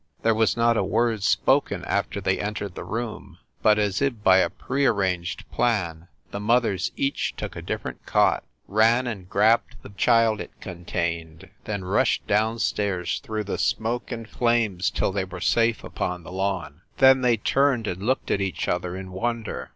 [0.23, 4.39] There was not a word spoken after they entered the room, but, as if by
[4.39, 9.89] a prearranged plan, the mothers each took a dif ferent cot, ran and grabbed the
[9.91, 15.39] child it contained, then rushed down stairs through the smoke and flames till they were
[15.39, 16.81] safe upon the lawn.
[16.97, 19.69] Then they turned and looked at each other in wonder.